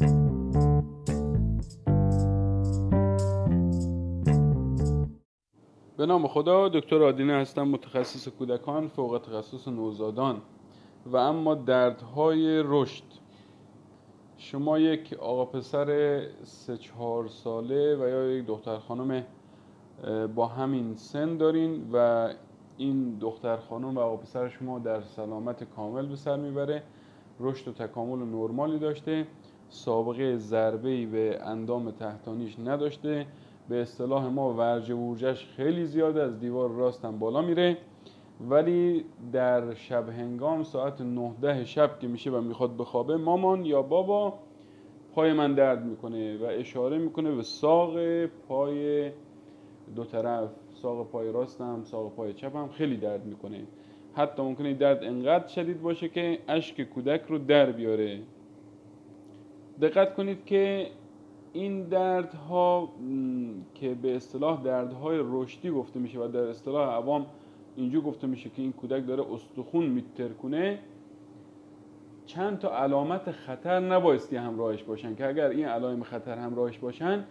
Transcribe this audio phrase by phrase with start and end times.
[0.00, 0.06] به
[6.06, 10.42] نام خدا دکتر آدینه هستم متخصص کودکان فوق تخصص نوزادان.
[11.06, 13.04] و اما دردهای رشد.
[14.36, 19.24] شما یک آقا پسر سه چهار ساله و یا یک دختر خانم
[20.34, 22.28] با همین سن دارین و
[22.76, 26.82] این دختر خانم و آقا پسر شما در سلامت کامل به سر می‌بره.
[27.40, 29.26] رشد و تکامل نرمالی داشته.
[29.70, 33.26] سابقه ضربه به اندام تحتانیش نداشته.
[33.68, 37.76] به اصطلاح ما ورج ورجش خیلی زیاده از دیوار راست هم بالا میره.
[38.48, 43.82] ولی در شب هنگام ساعت 9 ده شب که میشه و می‌خواد بخوابه مامان یا
[43.82, 44.34] بابا
[45.14, 49.10] پای من درد می‌کنه و اشاره می‌کنه به ساق پای
[49.96, 50.50] دو طرف.
[50.74, 53.62] ساق پای راستم ساق پای چپم خیلی درد می‌کنه.
[54.14, 58.20] حتی ممکنه درد انقدر شدید باشه که اشک کودک رو در بیاره.
[59.80, 60.86] دقت کنید که
[61.52, 62.88] این دردها
[63.74, 67.26] که به اصطلاح دردهای رشدی گفته میشه و در اصطلاح عوام
[67.76, 70.78] اینجور گفته میشه که این کودک داره استخون میترکونه
[72.26, 77.24] چند تا علامت خطر نبایستی همراهش باشن که اگر این علائم خطر همراهش باشن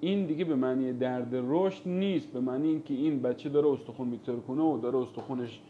[0.00, 4.62] این دیگه به معنی درد رشد نیست به معنی اینکه این بچه داره استخون میترکونه
[4.62, 5.60] و داره استخونش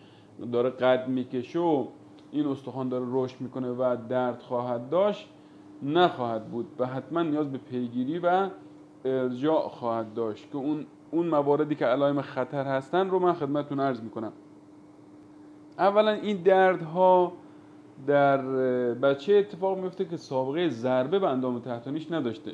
[0.53, 1.87] داره قد می‌کشه و
[2.33, 5.29] این استخوان داره رشد می‌کنه و درد خواهد داشت.
[5.83, 8.51] نخواهد بود و حتما نیاز به پیگیری و
[9.05, 14.01] ارجاع خواهد داشت که اون اون مواردی که علائم خطر هستن رو من خدمتتون عرض
[14.01, 14.33] می‌کنم.
[15.79, 17.33] اولا این دردها
[18.07, 18.43] در
[18.95, 22.53] بچه اتفاق میفته که سابقه ضربه به اندام تحتانیش نداشته.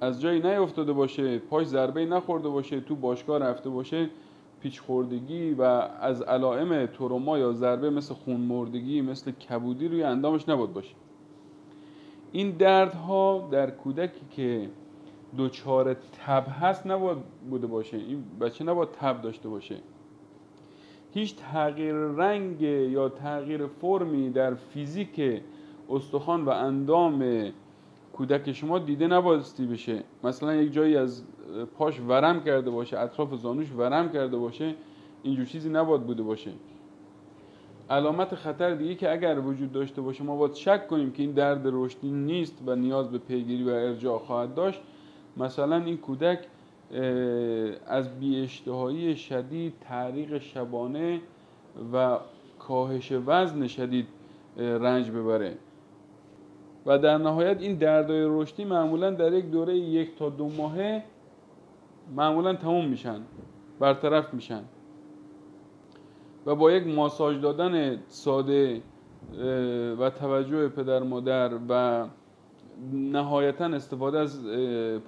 [0.00, 4.10] از جایی نیفتاده باشه پاش ضربه نخورده باشه تو باشگاه رفته باشه
[4.60, 5.62] پیچ خوردگی و
[6.00, 10.94] از علائم تروما یا ضربه مثل خون مردگی مثل کبودی روی اندامش نبود باشه.
[12.32, 14.68] این دردها در کودکی که
[15.38, 17.18] دچار تب هست نباید
[17.50, 17.96] بوده باشه.
[17.96, 19.76] این بچه نباید تب داشته باشه.
[21.14, 25.42] هیچ تغییر رنگ یا تغییر فرمی در فیزیک
[25.90, 27.50] استخوان و اندام
[28.12, 30.02] کودک شما دیده نبایستی بشه.
[30.24, 31.24] مثلا یک جایی از
[31.78, 34.74] پاش ورم کرده باشه اطراف زانوش ورم کرده باشه
[35.22, 36.50] اینجور چیزی نباید بوده باشه.
[37.90, 41.62] علامت خطر دیگه که اگر وجود داشته باشه ما باید شک کنیم که این درد
[41.64, 44.80] رشدی نیست و نیاز به پیگیری و ارجاع خواهد داشت.
[45.36, 46.38] مثلا این کودک
[47.86, 51.20] از بیاشتهایی شدید تعریق شبانه
[51.92, 52.18] و
[52.58, 54.06] کاهش وزن شدید
[54.56, 55.54] رنج ببره.
[56.86, 61.02] و در نهایت این دردهای رشدی معمولا در یک دوره یک تا دو ماهه
[62.16, 63.20] معمولا تموم میشن
[63.80, 64.62] برطرف میشن.
[66.46, 68.82] و با یک ماساژ دادن ساده
[69.98, 72.04] و توجه پدر مادر و
[72.92, 74.46] نهایتا استفاده از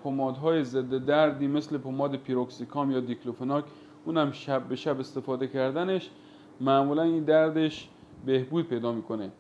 [0.04, 3.65] پمادهای ضد دردی مثل پماد پیروکسیکام یا دیکلوفناک
[4.04, 6.10] اونم شب به شب استفاده کردنش
[6.60, 7.88] معمولا این دردش
[8.27, 9.31] بهبود پیدا می‌کنه.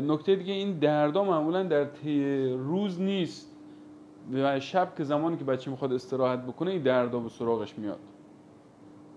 [0.00, 3.56] نکته دیگه این دردا معمولا در طی روز نیست
[4.32, 7.98] و شب که زمانی که بچه می‌خواد استراحت بکنه این دردا به سراغش میاد.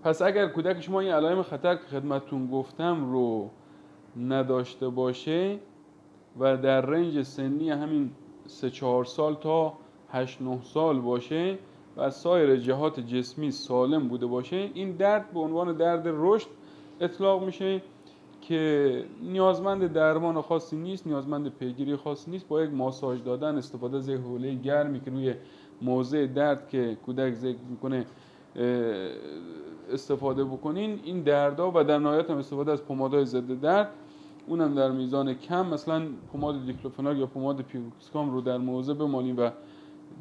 [0.04, 3.50] پس اگر کودک شما این علائم خطر که خدمتتون گفتم رو
[4.16, 5.58] نداشته باشه
[6.38, 8.10] و در رنج سنی همین
[8.46, 9.72] سه چهار سال تا
[10.10, 11.58] 8 9 سال باشه
[11.96, 16.48] و سایر جهات جسمی سالم بوده باشه این درد به عنوان درد رشد
[17.00, 17.82] اطلاق میشه
[18.40, 22.48] که نیازمند درمان خاصی نیست نیازمند پیگیری خاصی نیست.
[22.48, 25.34] با یک ماساژ دادن استفاده از حوله گرمی که روی
[25.82, 28.06] موضع درد که کودک ذکر می‌کنه
[29.92, 31.00] استفاده بکنین.
[31.04, 33.90] این دردا و در نهایت هم استفاده از پمادهای ضد درد.
[34.46, 35.66] اونم در میزان کم.
[35.66, 39.50] مثلا پماد دیکلوفناک یا پماد پیروکسکام رو در موضع بمالیم و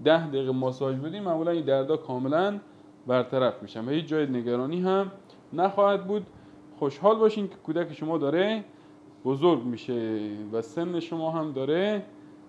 [0.03, 2.59] ده دقیقه ماساژ بدیم معمولا این دردا کاملا
[3.07, 5.11] برطرف میشن و هیچ جای نگرانی هم
[5.53, 6.25] نخواهد بود.
[6.79, 8.63] خوشحال باشین که کودک شما داره
[9.25, 10.19] بزرگ میشه
[10.53, 12.05] و سن شما هم داره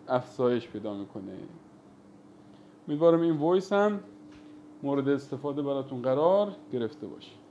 [0.09, 1.33] افزایش پیدا می‌کنه.
[2.89, 4.01] امیدوارم این وایس هم
[4.85, 7.44] مورد استفاده براتون قرار گرفته باشه.